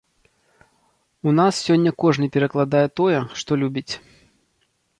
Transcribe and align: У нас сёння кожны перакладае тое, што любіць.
У 1.31 1.33
нас 1.41 1.59
сёння 1.67 1.91
кожны 2.05 2.25
перакладае 2.37 2.83
тое, 3.01 3.19
што 3.43 3.51
любіць. 3.65 3.89